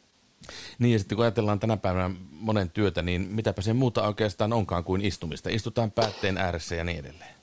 Niin 0.80 0.94
ja 0.94 1.00
sitten 1.00 1.16
kun 1.16 1.24
ajatellaan 1.24 1.60
tänä 1.60 1.78
päivänä 1.78 2.16
monen 2.32 2.70
työtä, 2.70 3.02
niin 3.02 3.28
mitäpä 3.32 3.62
se 3.62 3.74
muuta 3.74 4.08
oikeastaan 4.08 4.54
onkaan 4.54 4.84
kuin 4.84 5.06
istumista. 5.06 5.50
Istutaan 5.50 5.92
päätteen 5.92 6.38
ääressä 6.38 6.76
ja 6.76 6.84
niin 6.84 7.00
edelleen. 7.00 7.36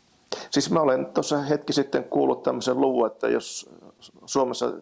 Siis 0.50 0.70
mä 0.70 0.80
olen 0.80 1.06
tuossa 1.06 1.42
hetki 1.42 1.72
sitten 1.72 2.04
kuullut 2.04 2.42
tämmöisen 2.42 2.80
luvun, 2.80 3.06
että 3.06 3.28
jos 3.28 3.70
Suomessa 4.26 4.72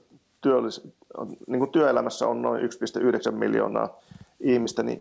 työllis, 0.47 0.81
niin 1.47 1.59
kuin 1.59 1.71
työelämässä 1.71 2.27
on 2.27 2.43
noin 2.43 2.63
1,9 2.63 3.33
miljoonaa 3.33 4.01
ihmistä, 4.41 4.83
niin 4.83 5.01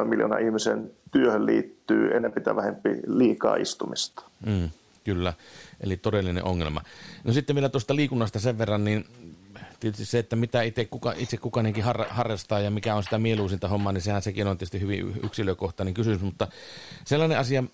1,7 0.00 0.04
miljoonaa 0.04 0.38
ihmisen 0.38 0.90
työhön 1.12 1.46
liittyy 1.46 2.16
enemmän 2.16 2.42
tai 2.42 2.56
vähempi 2.56 2.88
liikaa 3.06 3.56
istumista. 3.56 4.22
Mm, 4.46 4.70
kyllä, 5.04 5.32
eli 5.80 5.96
todellinen 5.96 6.44
ongelma. 6.44 6.80
No 7.24 7.32
sitten 7.32 7.56
vielä 7.56 7.68
tuosta 7.68 7.96
liikunnasta 7.96 8.40
sen 8.40 8.58
verran, 8.58 8.84
niin 8.84 9.04
tietysti 9.80 10.04
se, 10.04 10.18
että 10.18 10.36
mitä 10.36 10.62
itse, 10.62 10.84
kuka, 10.84 11.14
itse 11.16 11.36
kukainenkin 11.36 11.84
har, 11.84 12.04
harrastaa 12.08 12.60
ja 12.60 12.70
mikä 12.70 12.94
on 12.94 13.02
sitä 13.02 13.18
mieluisinta 13.18 13.68
hommaa, 13.68 13.92
niin 13.92 14.02
sehän 14.02 14.22
sekin 14.22 14.46
on 14.46 14.58
tietysti 14.58 14.80
hyvin 14.80 15.20
yksilökohtainen 15.24 15.94
kysymys, 15.94 16.20
mutta 16.20 16.48
sellainen 17.04 17.38
asia 17.38 17.64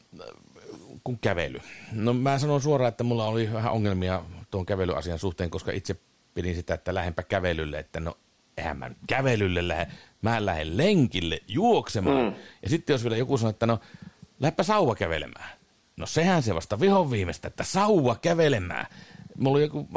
kuin 1.04 1.18
kävely. 1.20 1.58
No 1.92 2.14
mä 2.14 2.38
sanon 2.38 2.60
suoraan, 2.60 2.88
että 2.88 3.04
mulla 3.04 3.26
oli 3.26 3.52
vähän 3.52 3.72
ongelmia 3.72 4.22
tuon 4.50 4.66
kävelyasian 4.66 5.18
suhteen, 5.18 5.50
koska 5.50 5.72
itse 5.72 5.96
pidin 6.34 6.54
sitä, 6.54 6.74
että 6.74 6.94
lähempä 6.94 7.22
kävelylle, 7.22 7.78
että 7.78 8.00
no 8.00 8.18
eihän 8.56 8.76
mä 8.76 8.88
nyt 8.88 8.98
kävelylle 9.06 9.68
lähde, 9.68 9.92
mä 10.22 10.46
lähden 10.46 10.76
lenkille 10.76 11.40
juoksemaan. 11.48 12.24
Mm. 12.24 12.34
Ja 12.62 12.70
sitten 12.70 12.94
jos 12.94 13.04
vielä 13.04 13.16
joku 13.16 13.38
sanoo, 13.38 13.50
että 13.50 13.66
no 13.66 13.80
lähdepä 14.40 14.62
sauva 14.62 14.94
kävelemään. 14.94 15.50
No 15.96 16.06
sehän 16.06 16.42
se 16.42 16.54
vasta 16.54 16.80
vihon 16.80 17.10
viimeistä, 17.10 17.48
että 17.48 17.64
sauva 17.64 18.16
kävelemään. 18.16 18.86
Mulla 19.38 19.56
oli 19.56 19.62
joku, 19.62 19.88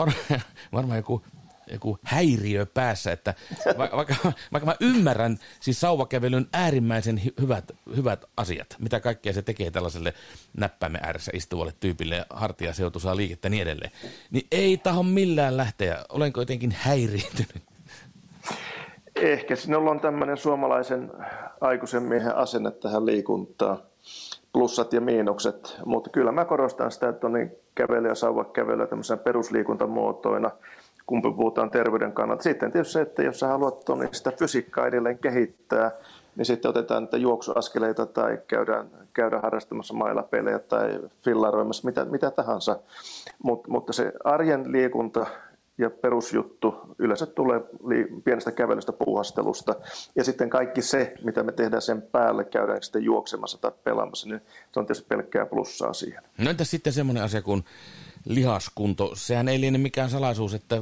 varmaan 0.74 0.98
joku 1.04 1.26
joku 1.74 1.98
häiriö 2.04 2.66
päässä, 2.66 3.12
että 3.12 3.34
vaikka, 3.78 3.98
vaikka, 3.98 4.16
vaikka 4.52 4.66
mä 4.66 4.76
ymmärrän 4.82 5.38
siis 5.60 5.82
sauvakävelyn 5.82 6.48
äärimmäisen 6.54 7.22
hyvät, 7.42 7.72
hyvät 7.96 8.26
asiat, 8.38 8.76
mitä 8.80 9.00
kaikkea 9.00 9.34
se 9.34 9.42
tekee 9.42 9.72
tällaiselle 9.72 10.14
näppäimen 10.58 11.02
ääressä 11.04 11.32
istuvalle 11.36 11.74
tyypille, 11.80 12.26
hartiaseutu 12.30 13.00
saa 13.00 13.18
liikettä 13.18 13.50
niin 13.50 13.64
edelleen, 13.64 13.92
niin 14.32 14.48
ei 14.52 14.78
taho 14.78 15.04
millään 15.04 15.58
lähteä. 15.58 16.06
Olenko 16.10 16.42
jotenkin 16.42 16.76
häiriintynyt? 16.78 17.64
Ehkä 19.16 19.56
sinulla 19.56 19.92
on 19.92 20.00
tämmöinen 20.00 20.38
suomalaisen 20.38 21.12
aikuisen 21.62 22.04
miehen 22.04 22.36
asenne 22.36 22.72
tähän 22.72 23.06
liikuntaan, 23.06 23.78
plussat 24.54 24.94
ja 24.94 25.02
miinukset, 25.02 25.78
mutta 25.86 26.10
kyllä 26.10 26.32
mä 26.32 26.46
korostan 26.46 26.92
sitä, 26.92 27.10
että 27.10 27.28
on 27.28 27.34
niin 27.34 27.52
kävely 27.76 28.08
ja 28.08 28.16
sauva 28.16 28.44
kävelyä 28.46 28.88
tämmöisenä 28.88 29.18
perusliikuntamuotoina, 29.18 30.52
kun 31.06 31.22
puhutaan 31.22 31.70
terveyden 31.72 32.14
kannalta. 32.14 32.44
Sitten 32.44 32.72
tietysti 32.72 32.94
se, 32.94 33.02
että 33.02 33.24
jos 33.24 33.40
sä 33.40 33.48
haluat 33.48 33.86
sitä 34.12 34.32
fysiikkaa 34.40 34.88
edelleen 34.88 35.18
kehittää, 35.18 35.92
niin 36.36 36.46
sitten 36.46 36.70
otetaan 36.70 37.04
niitä 37.04 37.18
juoksuaskeleita 37.18 38.06
tai 38.06 38.40
käydään, 38.48 38.90
käydään 39.14 39.42
harrastamassa 39.42 39.94
mailapelejä 39.94 40.60
tai 40.60 41.00
fillaroimassa, 41.24 41.86
mitä, 41.86 42.06
mitä 42.06 42.32
tahansa. 42.32 42.80
Mut, 43.44 43.68
mutta 43.68 43.94
se 43.94 44.14
arjen 44.24 44.72
liikunta 44.72 45.26
ja 45.78 45.90
perusjuttu 45.90 46.76
yleensä 47.00 47.26
tulee 47.26 47.62
pienestä 48.24 48.52
kävelystä 48.52 48.94
puuhastelusta. 48.94 49.76
Ja 50.16 50.24
sitten 50.24 50.50
kaikki 50.50 50.82
se, 50.82 51.14
mitä 51.24 51.44
me 51.44 51.52
tehdään 51.52 51.82
sen 51.82 52.02
päälle, 52.02 52.44
käydään 52.44 52.84
sitten 52.84 53.04
juoksemassa 53.04 53.62
tai 53.62 53.72
pelaamassa, 53.84 54.30
niin 54.30 54.42
se 54.72 54.80
on 54.80 54.86
tietysti 54.86 55.08
pelkkää 55.10 55.46
plussaa 55.46 55.94
siihen. 55.94 56.24
No 56.38 56.50
entäs 56.50 56.72
sitten 56.72 56.94
semmoinen 56.94 57.24
asia 57.24 57.42
kuin 57.42 57.64
lihaskunto? 58.26 59.16
Sehän 59.16 59.48
ei 59.48 59.62
liene 59.62 59.78
mikään 59.78 60.10
salaisuus, 60.10 60.54
että 60.54 60.82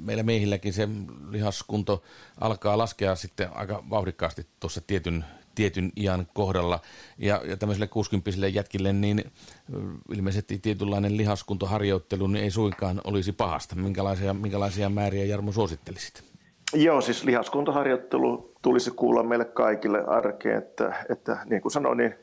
meillä 0.00 0.22
miehilläkin 0.22 0.72
se 0.72 0.88
lihaskunto 1.30 2.02
alkaa 2.40 2.78
laskea 2.78 3.14
sitten 3.14 3.56
aika 3.56 3.84
vauhdikkaasti 3.90 4.46
tuossa 4.60 4.80
tietyn 4.86 5.24
tietyn 5.56 5.92
iän 5.96 6.26
kohdalla. 6.34 6.80
Ja, 7.18 7.42
ja 7.44 7.56
tämmöiselle 7.56 7.86
60 7.86 8.30
jätkille 8.48 8.92
niin 8.92 9.24
ilmeisesti 10.12 10.58
tietynlainen 10.58 11.16
lihaskuntoharjoittelu 11.16 12.26
niin 12.26 12.44
ei 12.44 12.50
suinkaan 12.50 13.00
olisi 13.04 13.32
pahasta. 13.32 13.76
Minkälaisia, 13.76 14.34
minkälaisia 14.34 14.88
määriä 14.88 15.24
Jarmo 15.24 15.52
suosittelisit? 15.52 16.22
Joo, 16.74 17.00
siis 17.00 17.24
lihaskuntoharjoittelu 17.24 18.52
tulisi 18.62 18.90
kuulla 18.90 19.22
meille 19.22 19.44
kaikille 19.44 20.04
arkeen, 20.06 20.58
että, 20.58 21.04
että 21.08 21.38
niin 21.50 21.62
kuin 21.62 21.72
sanoin, 21.72 21.98
niin 21.98 22.14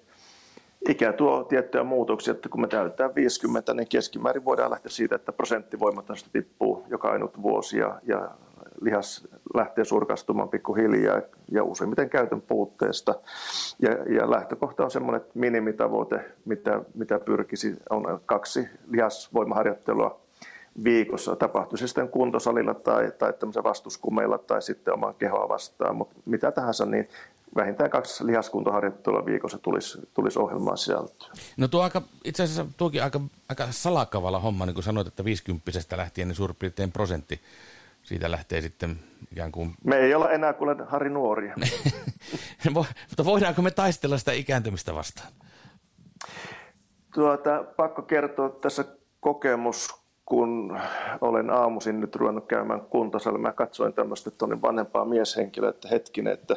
ikä 0.90 1.14
tuo 1.14 1.44
tiettyjä 1.44 1.84
muutoksia, 1.84 2.32
että 2.32 2.50
kun 2.50 2.62
me 2.62 2.68
täytetään 2.68 3.16
50, 3.16 3.74
niin 3.74 3.88
keskimäärin 3.88 4.46
voidaan 4.46 4.72
lähteä 4.72 4.90
siitä, 4.90 5.16
että 5.16 5.32
prosenttivoimat 5.32 6.06
tippuu 6.32 6.86
joka 6.90 7.12
ainut 7.12 7.42
vuosi 7.42 7.78
ja, 7.78 8.00
ja 8.08 8.32
lihas 8.82 9.28
lähtee 9.56 9.86
surkastumaan 9.86 10.50
pikkuhiljaa 10.50 11.22
ja 11.52 11.64
useimmiten 11.64 12.10
käytön 12.10 12.42
puutteesta. 12.42 13.16
Ja, 13.80 13.92
ja 13.92 14.32
lähtökohta 14.32 14.84
on 14.84 14.92
semmoinen 14.92 15.22
että 15.22 15.40
minimitavoite, 15.40 16.32
mitä, 16.46 16.82
mitä 16.94 17.20
pyrkisi, 17.20 17.76
on 17.90 18.22
kaksi 18.26 18.70
lihasvoimaharjoittelua 18.88 20.23
viikossa, 20.84 21.36
tapahtuu 21.36 21.78
se 21.78 21.88
sitten 21.88 22.10
kuntosalilla 22.10 22.74
tai, 22.74 23.12
tai 23.20 23.34
vastuskumeilla 23.64 24.38
tai 24.38 24.62
sitten 24.62 24.94
omaa 24.94 25.14
kehoa 25.14 25.50
vastaan, 25.50 25.96
mutta 25.96 26.16
mitä 26.26 26.52
tahansa, 26.52 26.86
niin 26.86 27.10
vähintään 27.56 27.90
kaksi 27.90 28.26
lihaskuntoharjoittelua 28.26 29.26
viikossa 29.26 29.58
tulisi, 29.58 30.00
tulisi 30.14 30.40
ohjelmaan 30.40 30.78
sisältöä. 30.78 31.28
No 31.58 31.68
tuo 31.68 31.82
aika, 31.82 32.02
itse 32.24 32.44
asiassa 32.44 32.66
tuokin 32.78 33.04
aika, 33.04 33.22
aika 33.50 33.68
salakavalla 33.70 34.40
homma, 34.40 34.66
niin 34.66 34.74
kuin 34.74 34.84
sanoit, 34.84 35.08
että 35.08 35.26
50 35.26 35.98
lähtien 35.98 36.28
niin 36.28 36.36
suurin 36.36 36.56
piirtein 36.56 36.92
prosentti 36.92 37.42
siitä 38.04 38.32
lähtee 38.32 38.62
sitten 38.62 39.00
ikään 39.32 39.52
kuin... 39.52 39.76
Me 39.84 39.98
ei 39.98 40.16
olla 40.16 40.32
enää 40.32 40.54
kuule 40.54 40.76
Harri 40.88 41.10
nuoria. 41.10 41.56
Mutta 43.10 43.26
voidaanko 43.26 43.62
me 43.62 43.72
taistella 43.72 44.18
sitä 44.18 44.32
ikääntymistä 44.32 44.96
vastaan? 44.96 45.28
Tuota, 47.14 47.64
pakko 47.78 48.02
kertoa 48.02 48.50
tässä 48.50 48.86
kokemus, 49.20 50.03
kun 50.26 50.78
olen 51.22 51.50
aamuisin 51.50 52.00
nyt 52.00 52.16
ruvennut 52.16 52.46
käymään 52.48 52.82
kuntosalilla. 52.82 53.42
Mä 53.42 53.52
katsoin 53.52 53.94
tämmöistä 53.94 54.32
tuonne 54.32 54.62
vanhempaa 54.62 55.06
mieshenkilöä, 55.06 55.70
että 55.70 55.88
hetkinen, 55.88 56.34
että 56.34 56.56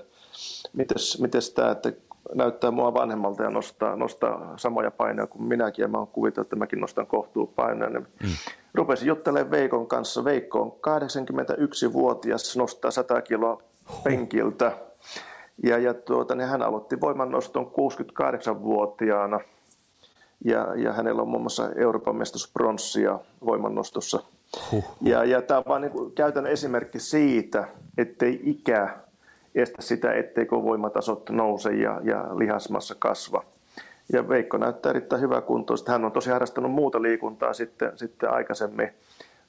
mites, 0.72 1.20
mites 1.20 1.50
tämä, 1.50 1.70
että 1.70 1.92
näyttää 2.34 2.70
mua 2.70 2.94
vanhemmalta 2.94 3.42
ja 3.42 3.50
nostaa, 3.50 3.96
nostaa 3.96 4.54
samoja 4.56 4.90
paineja 4.90 5.26
kuin 5.26 5.42
minäkin. 5.42 5.82
Ja 5.82 5.88
mä 5.88 5.98
oon 5.98 6.06
kuvitellut, 6.06 6.46
että 6.46 6.56
mäkin 6.56 6.80
nostan 6.80 7.06
kohtuu 7.06 7.46
paineja. 7.46 7.90
Niin 7.90 8.06
mm. 8.22 8.28
Rupesin 8.74 9.08
juttelemaan 9.08 9.50
Veikon 9.50 9.86
kanssa. 9.86 10.24
Veikko 10.24 10.60
on 10.62 10.72
81-vuotias, 10.72 12.56
nostaa 12.56 12.90
100 12.90 13.22
kiloa 13.22 13.62
penkiltä. 14.04 14.72
Ja, 15.62 15.78
ja 15.78 15.94
tuota, 15.94 16.34
niin 16.34 16.48
hän 16.48 16.62
aloitti 16.62 17.00
voimannoston 17.00 17.66
68-vuotiaana. 17.66 19.40
Ja, 20.44 20.74
ja 20.74 20.92
hänellä 20.92 21.22
on 21.22 21.28
muun 21.28 21.42
muassa 21.42 21.70
Euroopan 21.76 22.16
mestuspronssia 22.16 23.18
voimannostossa. 23.44 24.22
Huh. 24.72 24.84
Ja, 25.00 25.24
ja 25.24 25.42
tämä 25.42 25.58
on 25.58 25.64
vain 25.68 25.82
niin 25.82 26.12
käytännön 26.14 26.52
esimerkki 26.52 26.98
siitä, 26.98 27.68
ettei 27.98 28.40
ikä 28.42 28.96
estä 29.54 29.82
sitä, 29.82 30.12
etteikö 30.12 30.62
voimatasot 30.62 31.30
nouse 31.30 31.72
ja, 31.72 32.00
ja 32.04 32.38
lihasmassa 32.38 32.94
kasva. 32.98 33.44
Ja 34.12 34.28
Veikko 34.28 34.56
näyttää 34.56 34.90
erittäin 34.90 35.22
hyvää 35.22 35.40
kuntoista. 35.40 35.92
Hän 35.92 36.04
on 36.04 36.12
tosi 36.12 36.30
harrastanut 36.30 36.72
muuta 36.72 37.02
liikuntaa 37.02 37.52
sitten, 37.52 37.92
sitten 37.98 38.30
aikaisemmin, 38.30 38.90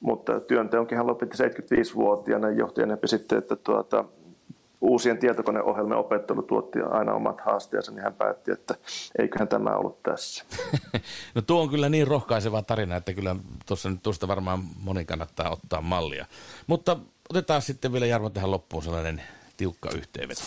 mutta 0.00 0.40
työnteonkin 0.40 0.98
hän 0.98 1.06
lopetti 1.06 1.44
75-vuotiaana 1.44 2.50
johti 2.50 2.82
enempi 2.82 3.08
sitten, 3.08 3.38
että 3.38 3.56
tuota, 3.56 4.04
uusien 4.80 5.18
tietokoneohjelmien 5.18 5.98
opettelu 5.98 6.42
tuotti 6.42 6.78
aina 6.90 7.14
omat 7.14 7.40
haasteensa, 7.40 7.92
niin 7.92 8.02
hän 8.02 8.14
päätti, 8.14 8.52
että 8.52 8.74
eiköhän 9.18 9.48
tämä 9.48 9.70
ollut 9.70 10.02
tässä. 10.02 10.44
no 11.34 11.42
tuo 11.42 11.62
on 11.62 11.70
kyllä 11.70 11.88
niin 11.88 12.06
rohkaiseva 12.06 12.62
tarina, 12.62 12.96
että 12.96 13.12
kyllä 13.12 13.36
tuossa 13.66 13.90
nyt 13.90 14.02
tuosta 14.02 14.28
varmaan 14.28 14.60
moni 14.80 15.04
kannattaa 15.04 15.50
ottaa 15.50 15.80
mallia. 15.80 16.26
Mutta 16.66 16.96
otetaan 17.30 17.62
sitten 17.62 17.92
vielä 17.92 18.06
Jarmo 18.06 18.30
tähän 18.30 18.50
loppuun 18.50 18.82
sellainen 18.82 19.22
tiukka 19.56 19.90
yhteenveto. 19.96 20.42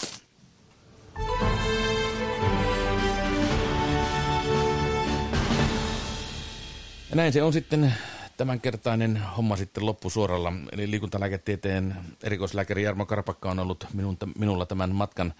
Ja 7.09 7.15
näin 7.15 7.33
se 7.33 7.43
on 7.43 7.53
sitten 7.53 7.93
tämänkertainen 8.41 9.21
homma 9.37 9.55
sitten 9.55 9.85
loppusuoralla. 9.85 10.53
Eli 10.71 10.91
liikuntalääketieteen 10.91 11.95
erikoislääkäri 12.23 12.83
Jarmo 12.83 13.05
Karpakka 13.05 13.51
on 13.51 13.59
ollut 13.59 13.85
minun, 13.93 14.17
minulla 14.37 14.65
tämän 14.65 14.95
matkan 14.95 15.33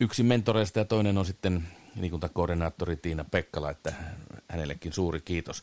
yksi 0.00 0.22
mentoreista 0.22 0.78
ja 0.78 0.84
toinen 0.84 1.18
on 1.18 1.26
sitten 1.26 1.64
liikuntakoordinaattori 2.00 2.96
Tiina 2.96 3.24
Pekkala, 3.30 3.70
että 3.70 3.92
hänellekin 4.48 4.92
suuri 4.92 5.20
kiitos. 5.20 5.62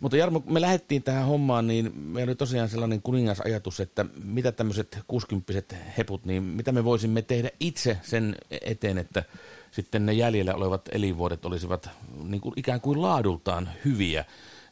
Mutta 0.00 0.16
Jarmo, 0.16 0.42
me 0.46 0.60
lähdettiin 0.60 1.02
tähän 1.02 1.26
hommaan, 1.26 1.66
niin 1.66 1.98
meillä 1.98 2.30
oli 2.30 2.36
tosiaan 2.36 2.68
sellainen 2.68 3.02
kuningasajatus, 3.02 3.80
että 3.80 4.06
mitä 4.24 4.52
tämmöiset 4.52 4.98
60 5.08 5.76
heput, 5.98 6.24
niin 6.24 6.42
mitä 6.42 6.72
me 6.72 6.84
voisimme 6.84 7.22
tehdä 7.22 7.50
itse 7.60 7.98
sen 8.02 8.36
eteen, 8.50 8.98
että 8.98 9.24
sitten 9.70 10.06
ne 10.06 10.12
jäljellä 10.12 10.54
olevat 10.54 10.88
elinvuodet 10.92 11.44
olisivat 11.44 11.90
niin 12.24 12.40
kuin 12.40 12.52
ikään 12.56 12.80
kuin 12.80 13.02
laadultaan 13.02 13.68
hyviä. 13.84 14.24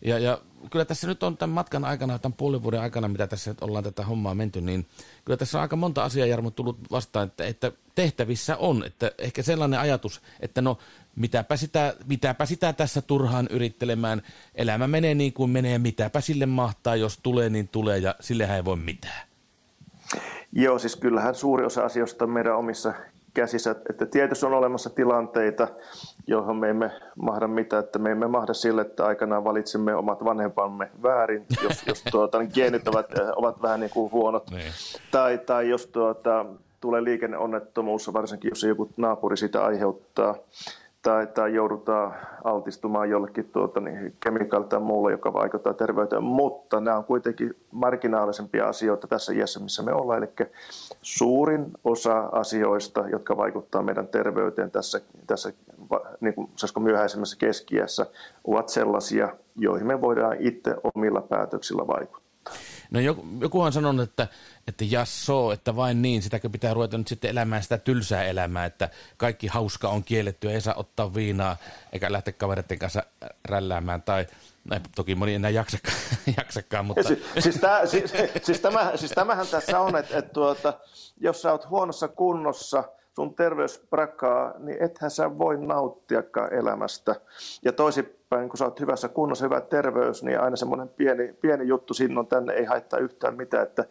Ja, 0.05 0.19
ja 0.19 0.39
kyllä 0.71 0.85
tässä 0.85 1.07
nyt 1.07 1.23
on 1.23 1.37
tämän 1.37 1.55
matkan 1.55 1.85
aikana, 1.85 2.19
tämän 2.19 2.37
puolen 2.37 2.63
vuoden 2.63 2.81
aikana, 2.81 3.09
mitä 3.09 3.27
tässä 3.27 3.51
nyt 3.51 3.63
ollaan 3.63 3.85
tätä 3.85 4.05
hommaa 4.05 4.35
menty, 4.35 4.61
niin 4.61 4.87
kyllä 5.25 5.37
tässä 5.37 5.59
on 5.59 5.63
aika 5.63 5.77
monta 5.77 6.05
asiaa, 6.05 6.27
Jarmo, 6.27 6.51
tullut 6.51 6.79
vastaan, 6.91 7.27
että, 7.27 7.45
että 7.47 7.73
tehtävissä 7.95 8.57
on. 8.57 8.85
Että 8.87 9.13
ehkä 9.19 9.43
sellainen 9.43 9.81
ajatus, 9.81 10.23
että 10.41 10.63
no 10.63 10.79
mitäpä 11.17 11.57
sitä, 11.57 11.95
mitäpä 12.07 12.47
sitä 12.47 12.73
tässä 12.73 13.03
turhaan 13.03 13.49
yrittelemään. 13.51 14.23
Elämä 14.55 14.89
menee 14.89 15.15
niin 15.15 15.33
kuin 15.33 15.51
menee, 15.51 15.79
mitäpä 15.79 16.21
sille 16.21 16.47
mahtaa, 16.47 16.97
jos 16.97 17.19
tulee 17.23 17.51
niin 17.51 17.69
tulee 17.69 17.99
ja 17.99 18.15
sillehän 18.21 18.57
ei 18.57 18.65
voi 18.65 18.77
mitään. 18.77 19.27
Joo, 20.53 20.79
siis 20.79 20.97
kyllähän 20.97 21.35
suuri 21.35 21.65
osa 21.65 21.85
asioista 21.85 22.27
meidän 22.27 22.57
omissa 22.57 22.95
käsissä, 23.35 23.71
että 23.91 24.07
tietysti 24.07 24.47
on 24.47 24.55
olemassa 24.55 24.91
tilanteita, 24.91 25.69
johon 26.27 26.57
me 26.57 26.71
emme 26.71 26.91
mahda 27.17 27.49
mitään, 27.49 27.85
että 27.85 27.99
me 27.99 28.11
emme 28.11 28.27
mahda 28.27 28.55
sille, 28.55 28.83
että 28.83 29.07
aikanaan 29.07 29.45
valitsimme 29.45 29.95
omat 29.95 30.25
vanhempamme 30.25 30.91
väärin, 31.03 31.47
jos, 31.63 31.87
jos 31.87 32.03
tuota, 32.11 32.39
niin 32.39 32.51
geenit 32.55 32.89
ovat, 32.89 33.07
ovat 33.37 33.63
vähän 33.63 33.81
niin 33.81 33.91
kuin 33.91 34.13
huonot, 34.13 34.51
niin. 34.51 34.73
tai, 35.11 35.39
tai 35.39 35.69
jos 35.69 35.87
tuota, 35.87 36.47
tulee 36.81 37.05
liikenneonnettomuus, 37.05 38.13
varsinkin 38.13 38.49
jos 38.49 38.63
joku 38.63 38.91
naapuri 38.97 39.37
sitä 39.37 39.65
aiheuttaa, 39.65 40.35
tai, 41.03 41.27
tai 41.27 41.55
joudutaan 41.55 42.15
altistumaan 42.45 43.11
jollekin 43.11 43.51
tuota, 43.53 43.81
niin, 43.81 44.17
kemikaalille 44.21 44.69
tai 44.69 44.81
muulle, 44.81 45.11
joka 45.11 45.33
vaikuttaa 45.33 45.75
terveyteen. 45.75 46.23
Mutta 46.23 46.81
nämä 46.81 46.97
on 46.97 47.05
kuitenkin 47.05 47.57
marginaalisempia 47.71 48.69
asioita 48.69 49.07
tässä 49.07 49.33
iässä, 49.33 49.61
missä 49.61 49.83
me 49.83 49.93
ollaan. 49.93 50.19
Eli 50.19 50.49
suurin 51.03 51.67
osa 51.85 52.29
asioista, 52.33 53.09
jotka 53.09 53.37
vaikuttaa 53.37 53.83
meidän 53.83 54.09
terveyteen 54.09 54.71
tässä, 54.71 55.01
tässä 55.27 55.53
niin 56.21 56.35
kuin, 56.35 56.51
myöhäisemmässä 56.81 57.37
keskiässä, 57.39 58.07
ovat 58.45 58.69
sellaisia, 58.69 59.29
joihin 59.57 59.87
me 59.87 60.01
voidaan 60.01 60.37
itse 60.41 60.77
omilla 60.95 61.21
päätöksillä 61.21 61.87
vaikuttaa. 61.87 62.22
No 62.93 63.01
joku, 63.41 63.61
on 63.61 63.73
sanonut, 63.73 64.09
että, 64.09 64.29
että 64.69 64.85
jasso, 64.91 65.53
että 65.53 65.77
vain 65.77 66.03
niin, 66.03 66.23
sitäkö 66.23 66.51
pitää 66.51 66.75
ruveta 66.75 66.99
nyt 66.99 67.09
sitten 67.09 67.31
elämään 67.31 67.63
sitä 67.63 67.79
tylsää 67.79 68.25
elämää, 68.25 68.65
että 68.65 68.89
kaikki 69.17 69.47
hauska 69.47 69.89
on 69.89 70.05
kielletty, 70.05 70.51
ei 70.51 70.61
saa 70.61 70.75
ottaa 70.75 71.15
viinaa, 71.15 71.57
eikä 71.93 72.13
lähteä 72.13 72.33
kavereiden 72.33 72.79
kanssa 72.79 73.03
rälläämään, 73.45 74.03
tai 74.03 74.27
no, 74.65 74.77
toki 74.97 75.15
moni 75.15 75.35
enää 75.35 75.51
jaksakaan, 75.51 75.97
jaksakaan 76.39 76.87
mutta... 76.87 77.03
Siis, 77.03 77.19
siis, 77.39 77.57
tämä, 77.57 77.87
siis, 77.87 78.13
siis, 78.43 78.61
tämä, 78.61 78.93
siis 78.97 79.11
tämähän 79.11 79.47
tässä 79.47 79.81
on, 79.81 79.97
että, 79.97 80.19
että 80.19 80.33
tuota, 80.33 80.73
jos 81.21 81.43
sä 81.43 81.53
oot 81.53 81.71
huonossa 81.71 82.09
kunnossa– 82.09 82.85
sun 83.15 83.35
terveys 83.35 83.79
prakaa, 83.91 84.55
niin 84.59 84.83
ethän 84.83 85.11
sä 85.11 85.39
voi 85.39 85.67
nauttiakaan 85.67 86.55
elämästä. 86.55 87.15
Ja 87.65 87.73
toisinpäin, 88.33 88.49
kun 88.49 88.59
sä 88.59 88.65
oot 88.65 88.81
hyvässä 88.81 89.09
kunnossa, 89.09 89.45
hyvä 89.45 89.61
terveys, 89.61 90.23
niin 90.23 90.41
aina 90.41 90.57
semmoinen 90.57 90.89
pieni, 90.89 91.35
pieni 91.41 91.67
juttu 91.69 91.95
sinne 91.95 92.21
on 92.21 92.27
tänne, 92.27 92.53
ei 92.53 92.65
haittaa 92.65 92.99
yhtään 92.99 93.37
mitään. 93.37 93.63
Että 93.63 93.85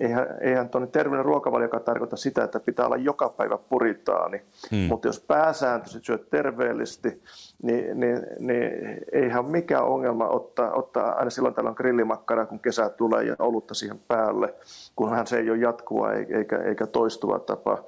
eihän, 0.00 0.26
eihän 0.40 0.68
tuonne 0.68 0.86
terveellinen 0.86 1.24
ruokavalio 1.24 1.68
tarkoita 1.68 2.16
sitä, 2.16 2.44
että 2.44 2.60
pitää 2.60 2.86
olla 2.86 2.96
joka 2.96 3.28
päivä 3.28 3.58
puritaani. 3.58 4.42
Hmm. 4.70 4.78
Mutta 4.78 5.08
jos 5.08 5.20
pääsääntöisesti 5.20 6.06
syöt 6.06 6.30
terveellisesti, 6.30 7.22
niin, 7.62 8.00
niin, 8.00 8.26
niin 8.38 8.70
eihän 9.12 9.44
mikään 9.44 9.84
ongelma 9.84 10.28
ottaa, 10.28 10.72
ottaa 10.72 11.12
aina 11.12 11.30
silloin 11.30 11.54
tällöin 11.54 11.76
grillimakkaraa, 11.76 12.46
kun 12.46 12.60
kesä 12.60 12.88
tulee 12.88 13.24
ja 13.24 13.36
olutta 13.38 13.74
siihen 13.74 14.00
päälle, 14.08 14.54
kunhan 14.96 15.26
se 15.26 15.38
ei 15.38 15.50
ole 15.50 15.58
jatkuvaa 15.58 16.12
eikä, 16.12 16.56
eikä 16.56 16.86
toistuva 16.86 17.38
tapa. 17.38 17.78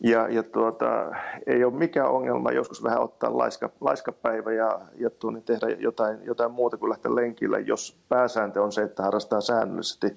Ja, 0.00 0.28
ja 0.28 0.42
tuota, 0.42 1.12
ei 1.46 1.64
ole 1.64 1.72
mikään 1.72 2.10
ongelma 2.10 2.52
joskus 2.52 2.82
vähän 2.82 3.00
ottaa 3.00 3.38
laiska, 3.38 3.70
laiskapäivä 3.80 4.52
ja, 4.52 4.80
ja 4.98 5.10
tuonne 5.10 5.40
tehdä 5.60 5.76
jotain, 5.80 6.18
jotain 6.24 6.50
muuta 6.50 6.76
kuin 6.76 6.90
lähteä 6.90 7.14
lenkille, 7.14 7.60
jos 7.60 7.96
pääsääntö 8.08 8.62
on 8.62 8.72
se, 8.72 8.82
että 8.82 9.02
harrastaa 9.02 9.40
säännöllisesti. 9.40 10.16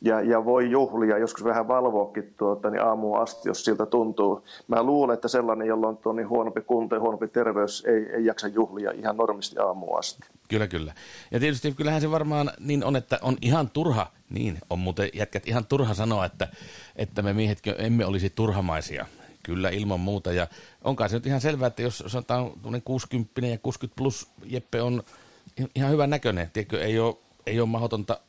Ja, 0.00 0.20
ja 0.20 0.44
voi 0.44 0.70
juhlia, 0.70 1.18
joskus 1.18 1.44
vähän 1.44 1.68
valvoakin 1.68 2.34
tuota, 2.36 2.70
niin 2.70 2.82
aamuun 2.82 3.20
asti, 3.20 3.48
jos 3.48 3.64
siltä 3.64 3.86
tuntuu. 3.86 4.42
Mä 4.68 4.82
luulen, 4.82 5.14
että 5.14 5.28
sellainen, 5.28 5.68
jolla 5.68 5.88
on 5.88 5.96
tuo 5.96 6.12
niin 6.12 6.28
huonompi 6.28 6.60
kunto 6.60 6.94
ja 6.94 7.00
huonompi 7.00 7.28
terveys, 7.28 7.84
ei, 7.84 8.06
ei 8.12 8.24
jaksa 8.24 8.48
juhlia 8.48 8.90
ihan 8.90 9.16
normisti 9.16 9.58
aamuun 9.58 9.98
asti. 9.98 10.22
Kyllä, 10.48 10.66
kyllä. 10.66 10.92
Ja 11.30 11.40
tietysti 11.40 11.72
kyllähän 11.72 12.00
se 12.00 12.10
varmaan 12.10 12.50
niin 12.60 12.84
on, 12.84 12.96
että 12.96 13.18
on 13.22 13.36
ihan 13.42 13.70
turha, 13.70 14.06
niin 14.30 14.58
on 14.70 14.78
muuten 14.78 15.10
jätkät 15.14 15.48
ihan 15.48 15.66
turha 15.66 15.94
sanoa, 15.94 16.24
että, 16.24 16.48
että 16.96 17.22
me 17.22 17.32
miehetkö 17.32 17.74
emme 17.78 18.06
olisi 18.06 18.30
turhamaisia. 18.30 19.06
Kyllä, 19.48 19.68
ilman 19.68 20.00
muuta. 20.00 20.32
Ja 20.32 20.46
onkaan 20.84 21.10
se 21.10 21.16
nyt 21.16 21.26
ihan 21.26 21.40
selvää, 21.40 21.66
että 21.66 21.82
jos 21.82 22.04
sanotaan 22.06 22.52
60 22.84 23.40
ja 23.40 23.58
60 23.58 23.96
plus 23.96 24.30
Jeppe 24.44 24.82
on 24.82 25.02
ihan 25.74 25.90
hyvän 25.90 26.10
näköinen. 26.10 26.50
Tiedätkö, 26.52 26.84
ei 26.84 26.98
ole, 26.98 27.16
ei 27.46 27.60
ole 27.60 27.68
mahdotonta 27.68 28.20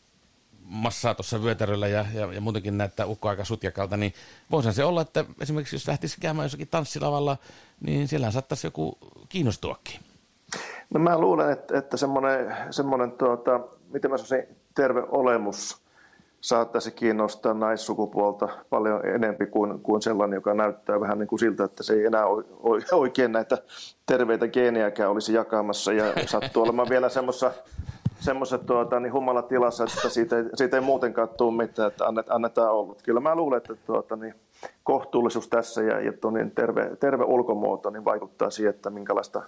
massaa 0.62 1.16
tuossa 1.16 1.44
vyötäröllä 1.44 1.88
ja, 1.88 2.06
ja, 2.14 2.34
ja 2.34 2.42
muutenkin 2.42 2.78
näyttää 2.78 3.06
ukko 3.06 3.30
aika 3.30 3.46
sutjakalta, 3.46 3.98
niin 3.98 4.14
voisihan 4.52 4.74
se 4.74 4.84
olla, 4.84 5.02
että 5.02 5.26
esimerkiksi 5.42 5.76
jos 5.76 5.88
lähtisi 5.88 6.18
käymään 6.20 6.46
jossakin 6.46 6.68
tanssilavalla, 6.68 7.38
niin 7.82 8.08
siellä 8.08 8.32
saattaisi 8.32 8.68
joku 8.68 8.98
kiinnostuakin. 9.30 10.00
No 10.94 11.00
mä 11.00 11.20
luulen, 11.20 11.52
että, 11.52 11.78
että 11.78 11.98
semmoinen, 11.98 12.56
semmoinen 12.72 13.12
tuota, 13.12 13.60
miten 13.94 14.12
mä 14.12 14.18
sanoisin, 14.18 14.56
terve 14.76 15.04
olemus 15.10 15.82
saattaisi 16.42 16.92
kiinnostaa 16.92 17.54
naissukupuolta 17.54 18.50
paljon 18.70 19.06
enempi 19.06 19.46
kuin, 19.46 19.80
kuin 19.80 20.02
sellainen, 20.02 20.38
joka 20.38 20.54
näyttää 20.54 21.00
vähän 21.00 21.20
niin 21.20 21.28
kuin 21.28 21.40
siltä, 21.40 21.64
että 21.64 21.84
se 21.84 21.94
ei 21.94 22.06
enää 22.06 22.26
oikein 22.92 23.32
näitä 23.32 23.58
terveitä 24.06 24.48
geenejäkään 24.48 25.12
olisi 25.12 25.34
jakamassa 25.34 25.94
ja 25.94 26.06
sattuu 26.26 26.64
olemaan 26.64 26.90
vielä 26.90 27.10
semmoisessa 27.10 27.52
semmoiset 28.20 28.66
tuota, 28.66 29.00
niin 29.00 29.14
humalatilassa, 29.14 29.84
että 29.84 30.10
siitä 30.10 30.38
ei, 30.38 30.44
siitä 30.56 30.78
ei 30.78 30.82
muutenkaan 30.82 31.30
tule 31.30 31.58
mitään, 31.58 31.88
että 31.88 32.06
annetaan 32.30 32.72
olla. 32.72 32.96
Kyllä 33.04 33.20
mä 33.20 33.36
luulen, 33.36 33.58
että 33.58 33.76
tuota, 33.86 34.16
niin, 34.16 34.36
kohtuullisuus 34.84 35.48
tässä 35.48 35.82
ja, 35.82 36.00
ja 36.00 36.12
niin 36.32 36.52
terve, 36.52 36.96
terve 37.00 37.24
ulkomuoto 37.24 37.90
niin 37.90 38.06
vaikuttaa 38.06 38.50
siihen, 38.50 38.76
että 38.76 38.90
minkälaista, 38.90 39.42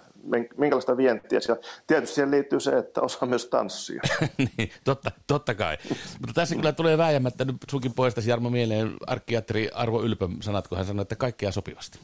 minkälaista 0.56 0.96
vientiä. 0.96 1.40
Ja 1.48 1.56
tietysti 1.86 2.14
siihen 2.14 2.30
liittyy 2.30 2.60
se, 2.60 2.78
että 2.78 3.00
osaa 3.00 3.28
myös 3.28 3.46
tanssia. 3.46 4.02
niin, 4.58 4.70
totta, 4.84 5.10
totta 5.26 5.54
kai. 5.54 5.76
Mutta 6.20 6.34
tässä 6.34 6.56
kyllä 6.56 6.72
tulee 6.72 6.98
vääjäämättä 6.98 7.44
nyt 7.44 7.56
sunkin 7.70 7.92
poistasi 7.92 8.30
Jarmo 8.30 8.50
mieleen 8.50 8.96
arkkiatri 9.06 9.70
Arvo 9.74 10.02
Ylpö 10.02 10.28
sanat, 10.40 10.68
kun 10.68 10.78
hän 10.78 10.86
sanoi, 10.86 11.02
että 11.02 11.16
kaikkea 11.16 11.52
sopivasti. 11.52 11.98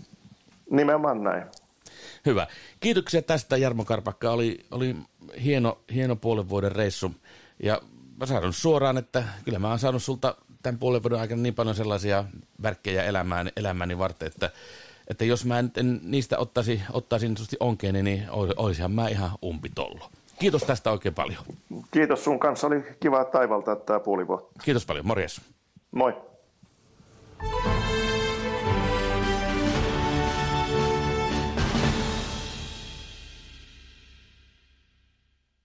Nimenomaan 0.71 1.25
näin. 1.25 1.45
Hyvä. 2.27 2.47
Kiitoksia 2.81 3.23
tästä 3.23 3.57
Jarmo 3.57 3.85
Karpakka. 3.85 4.31
Oli, 4.31 4.67
oli 4.71 4.97
hieno, 5.45 5.79
hieno 5.95 6.17
puolen 6.17 6.49
vuoden 6.49 6.73
reissu. 6.73 7.15
Ja 7.63 7.83
mä 8.21 8.27
sanon 8.27 8.53
suoraan, 8.53 8.99
että 8.99 9.25
kyllä 9.45 9.59
mä 9.59 9.69
oon 9.69 9.79
saanut 9.79 10.03
sulta 10.03 10.35
tämän 10.63 10.79
puolen 10.79 11.03
vuoden 11.03 11.21
aikana 11.21 11.43
niin 11.43 11.55
paljon 11.55 11.77
sellaisia 11.77 12.25
värkkejä 12.63 13.05
elämään, 13.05 13.51
elämäni 13.57 13.99
varten, 13.99 14.27
että, 14.27 14.51
että 15.09 15.25
jos 15.25 15.45
mä 15.45 15.59
en, 15.59 15.73
en 15.77 16.01
niistä 16.03 16.39
ottaisi, 16.39 16.83
ottaisin 16.93 17.37
onkeeni, 17.61 18.03
niin 18.03 18.27
olisinhan 18.57 18.93
mä 18.93 19.09
ihan 19.09 19.31
umpitollo. 19.45 20.11
Kiitos 20.39 20.65
tästä 20.65 20.91
oikein 20.91 21.15
paljon. 21.15 21.43
Kiitos 21.91 22.25
sun 22.25 22.39
kanssa. 22.39 22.67
Oli 22.67 22.85
kiva 23.01 23.25
taivaltaa 23.25 23.77
tämä 23.77 24.01
puoli 24.01 24.27
vuotta. 24.27 24.61
Kiitos 24.65 24.87
paljon. 24.87 25.07
Morjes. 25.07 25.41
Moi. 25.91 26.15